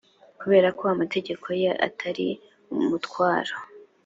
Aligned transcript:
kubera 0.39 0.67
ko 0.77 0.83
amategeko 0.93 1.47
ye 1.61 1.71
atari 1.87 2.27
umutwaro 2.79 3.55